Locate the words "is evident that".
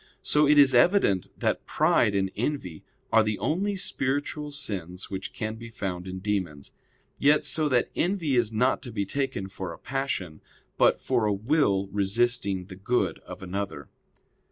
0.57-1.67